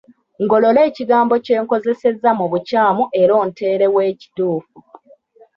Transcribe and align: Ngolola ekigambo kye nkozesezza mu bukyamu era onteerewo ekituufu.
Ngolola 0.43 0.79
ekigambo 0.89 1.33
kye 1.45 1.55
nkozesezza 1.63 2.29
mu 2.39 2.45
bukyamu 2.51 3.03
era 3.21 3.33
onteerewo 3.43 3.99
ekituufu. 4.11 4.77